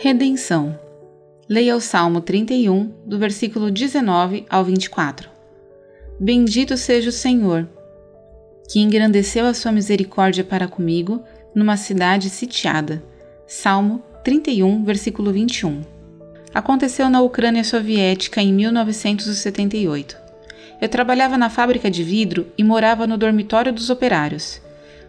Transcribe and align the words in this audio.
Redenção. 0.00 0.78
Leia 1.48 1.74
o 1.74 1.80
Salmo 1.80 2.20
31, 2.20 2.88
do 3.04 3.18
versículo 3.18 3.68
19 3.68 4.46
ao 4.48 4.62
24. 4.62 5.28
Bendito 6.20 6.76
seja 6.76 7.08
o 7.08 7.12
Senhor, 7.12 7.68
que 8.70 8.78
engrandeceu 8.78 9.44
a 9.44 9.52
sua 9.52 9.72
misericórdia 9.72 10.44
para 10.44 10.68
comigo 10.68 11.20
numa 11.52 11.76
cidade 11.76 12.30
sitiada. 12.30 13.02
Salmo 13.44 14.00
31, 14.22 14.84
versículo 14.84 15.32
21. 15.32 15.82
Aconteceu 16.54 17.10
na 17.10 17.20
Ucrânia 17.20 17.64
Soviética 17.64 18.40
em 18.40 18.52
1978. 18.52 20.16
Eu 20.80 20.88
trabalhava 20.88 21.36
na 21.36 21.50
fábrica 21.50 21.90
de 21.90 22.04
vidro 22.04 22.46
e 22.56 22.62
morava 22.62 23.04
no 23.04 23.18
dormitório 23.18 23.72
dos 23.72 23.90
operários. 23.90 24.62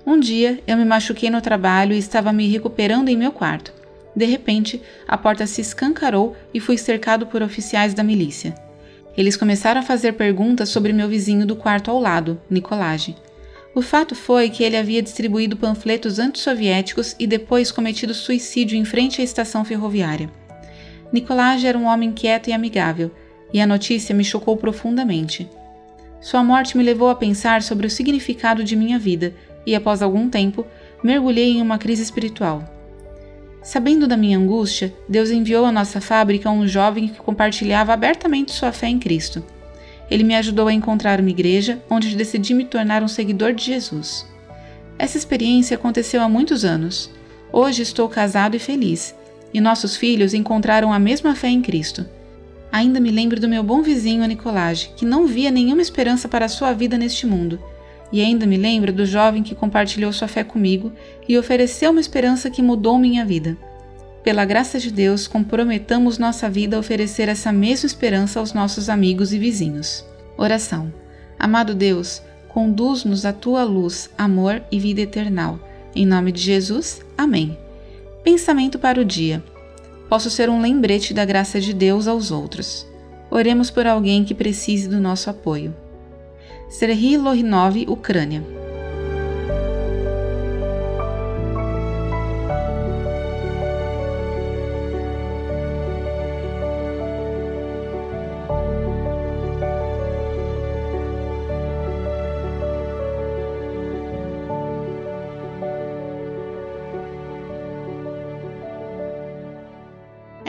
Um 0.04 0.20
dia 0.20 0.60
eu 0.66 0.76
me 0.76 0.84
machuquei 0.84 1.30
no 1.30 1.42
trabalho 1.42 1.94
e 1.94 2.00
estava 2.00 2.34
me 2.34 2.48
recuperando 2.48 3.10
em 3.10 3.16
meu 3.16 3.32
quarto. 3.32 3.78
De 4.16 4.26
repente, 4.26 4.82
a 5.08 5.18
porta 5.18 5.46
se 5.46 5.62
escancarou 5.62 6.36
e 6.54 6.60
fui 6.60 6.78
cercado 6.78 7.28
por 7.28 7.42
oficiais 7.42 7.94
da 7.94 8.04
milícia. 8.04 8.56
Eles 9.16 9.36
começaram 9.36 9.82
a 9.82 9.84
fazer 9.84 10.14
perguntas 10.14 10.70
sobre 10.70 10.94
meu 10.94 11.08
vizinho 11.08 11.46
do 11.46 11.56
quarto 11.56 11.92
ao 11.92 12.00
lado, 12.00 12.40
Nicolage. 12.50 13.16
O 13.76 13.82
fato 13.82 14.16
foi 14.16 14.50
que 14.50 14.64
ele 14.64 14.78
havia 14.78 15.02
distribuído 15.02 15.56
panfletos 15.56 16.20
antissoviéticos 16.20 17.16
e 17.20 17.28
depois 17.28 17.72
cometido 17.72 18.14
suicídio 18.14 18.78
em 18.78 18.86
frente 18.86 19.22
à 19.22 19.24
estação 19.24 19.64
ferroviária. 19.64 20.30
Nicolage 21.12 21.68
era 21.68 21.78
um 21.78 21.86
homem 21.86 22.12
quieto 22.12 22.50
e 22.50 22.54
amigável, 22.54 23.12
e 23.54 23.60
a 23.60 23.68
notícia 23.68 24.14
me 24.14 24.24
chocou 24.24 24.56
profundamente. 24.58 25.50
Sua 26.22 26.44
morte 26.44 26.78
me 26.78 26.84
levou 26.84 27.10
a 27.10 27.16
pensar 27.16 27.62
sobre 27.62 27.88
o 27.88 27.90
significado 27.90 28.64
de 28.64 28.76
minha 28.76 29.00
vida 29.00 29.34
e, 29.66 29.76
após 29.76 30.02
algum 30.02 30.30
tempo, 30.30 30.66
mergulhei 31.04 31.58
em 31.58 31.62
uma 31.62 31.78
crise 31.78 32.04
espiritual. 32.04 32.79
Sabendo 33.62 34.08
da 34.08 34.16
minha 34.16 34.38
angústia, 34.38 34.94
Deus 35.08 35.30
enviou 35.30 35.66
à 35.66 35.72
nossa 35.72 36.00
fábrica 36.00 36.50
um 36.50 36.68
jovem 36.68 37.10
que 37.10 37.20
compartilhava 37.20 37.94
abertamente 37.94 38.54
sua 38.54 38.72
fé 38.72 38.88
em 38.88 38.98
Cristo. 38.98 39.44
Ele 40.10 40.24
me 40.24 40.36
ajudou 40.36 40.68
a 40.68 40.74
encontrar 40.74 41.20
uma 41.20 41.30
igreja 41.30 41.82
onde 41.90 42.16
decidi 42.16 42.54
me 42.54 42.66
tornar 42.66 43.04
um 43.04 43.08
seguidor 43.08 43.54
de 43.54 43.66
Jesus. 43.66 44.26
Essa 44.98 45.18
experiência 45.18 45.76
aconteceu 45.76 46.22
há 46.22 46.30
muitos 46.30 46.64
anos. 46.64 47.10
Hoje 47.52 47.82
estou 47.82 48.08
casado 48.08 48.56
e 48.56 48.60
feliz, 48.60 49.14
e 49.54 49.60
nossos 49.60 49.96
filhos 49.96 50.34
encontraram 50.34 50.94
a 50.94 51.00
mesma 51.00 51.36
fé 51.36 51.50
em 51.50 51.62
Cristo. 51.62 52.06
Ainda 52.72 53.00
me 53.00 53.12
lembro 53.12 53.40
do 53.40 53.50
meu 53.50 53.64
bom 53.64 53.82
vizinho 53.82 54.26
Nicolage, 54.26 54.92
que 54.96 55.06
não 55.06 55.28
via 55.28 55.52
nenhuma 55.52 55.82
esperança 55.82 56.28
para 56.28 56.48
sua 56.48 56.72
vida 56.72 56.98
neste 56.98 57.26
mundo 57.26 57.60
e 58.12 58.22
ainda 58.22 58.46
me 58.46 58.58
lembro 58.58 58.92
do 58.92 59.06
jovem 59.06 59.44
que 59.44 59.56
compartilhou 59.56 60.12
sua 60.12 60.28
fé 60.28 60.44
comigo 60.44 60.92
e 61.28 61.38
ofereceu 61.38 61.92
uma 61.92 62.02
esperança 62.02 62.50
que 62.50 62.62
mudou 62.62 62.98
minha 62.98 63.26
vida. 63.26 63.58
Pela 64.24 64.46
graça 64.46 64.80
de 64.80 64.92
Deus, 64.92 65.28
comprometamos 65.28 66.18
nossa 66.18 66.50
vida 66.50 66.76
a 66.76 66.80
oferecer 66.80 67.30
essa 67.30 67.52
mesma 67.52 67.88
esperança 67.88 68.40
aos 68.40 68.54
nossos 68.54 68.90
amigos 68.90 69.34
e 69.34 69.40
vizinhos. 69.40 70.06
Oração. 70.38 70.94
Amado 71.38 71.74
Deus, 71.74 72.22
conduz-nos 72.50 73.26
à 73.26 73.32
tua 73.32 73.64
luz, 73.64 74.10
amor 74.18 74.62
e 74.72 74.80
vida 74.80 75.02
eternal. 75.02 75.60
Em 75.96 76.06
nome 76.06 76.32
de 76.32 76.42
Jesus, 76.42 77.02
amém. 77.18 77.58
Pensamento 78.24 78.78
para 78.78 79.00
o 79.00 79.06
dia. 79.06 79.44
Posso 80.10 80.30
ser 80.30 80.50
um 80.50 80.62
lembrete 80.62 81.14
da 81.14 81.24
graça 81.24 81.62
de 81.62 81.74
Deus 81.74 82.08
aos 82.08 82.32
outros. 82.32 82.86
Oremos 83.32 83.70
por 83.70 83.88
alguém 83.88 84.26
que 84.26 84.34
precise 84.34 84.88
do 84.88 85.00
nosso 85.00 85.30
apoio. 85.30 85.74
Serhiy 86.70 87.18
Lorinov, 87.18 87.76
Ucrânia. 87.88 88.59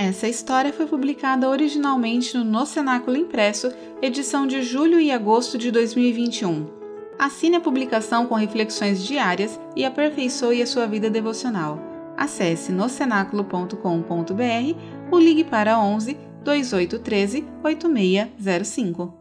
Essa 0.02 0.26
história 0.26 0.72
foi 0.72 0.86
publicada 0.86 1.46
originalmente 1.46 2.34
no 2.34 2.42
No 2.42 2.64
Cenáculo 2.64 3.18
Impresso, 3.18 3.70
edição 4.00 4.46
de 4.46 4.62
julho 4.62 4.98
e 4.98 5.12
agosto 5.12 5.58
de 5.58 5.70
2021. 5.70 6.66
Assine 7.18 7.56
a 7.56 7.60
publicação 7.60 8.24
com 8.24 8.34
reflexões 8.34 9.04
diárias 9.04 9.60
e 9.76 9.84
aperfeiçoe 9.84 10.62
a 10.62 10.66
sua 10.66 10.86
vida 10.86 11.10
devocional. 11.10 11.78
Acesse 12.16 12.72
nocenáculo.com.br 12.72 13.76
ou 15.12 15.18
ligue 15.18 15.44
para 15.44 15.78
11 15.78 16.16
2813 16.44 17.44
8605. 17.62 19.19